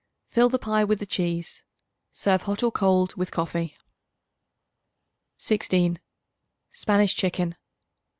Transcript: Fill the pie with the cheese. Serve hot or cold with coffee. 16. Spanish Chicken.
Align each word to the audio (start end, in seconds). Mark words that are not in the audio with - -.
Fill 0.25 0.49
the 0.49 0.57
pie 0.57 0.83
with 0.83 0.97
the 0.97 1.05
cheese. 1.05 1.63
Serve 2.11 2.41
hot 2.41 2.63
or 2.63 2.71
cold 2.71 3.13
with 3.13 3.29
coffee. 3.29 3.77
16. 5.37 5.99
Spanish 6.71 7.15
Chicken. 7.15 7.55